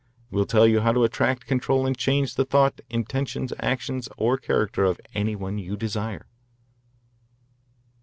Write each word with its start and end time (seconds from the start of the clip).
Will 0.31 0.47
tell 0.47 0.65
you 0.65 0.79
how 0.79 0.93
to 0.93 1.03
attract, 1.03 1.45
control, 1.45 1.85
and 1.85 1.95
change 1.95 2.33
the 2.33 2.43
thought, 2.43 2.81
intentions, 2.89 3.53
actions, 3.59 4.09
or 4.17 4.35
character 4.35 4.83
of 4.83 4.99
any 5.13 5.35
one 5.35 5.59
you 5.59 5.77
desire. 5.77 6.25